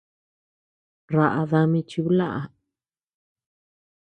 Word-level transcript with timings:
Raʼa 1.15 1.43
dami 1.51 1.79
chiblaʼa. 1.89 2.41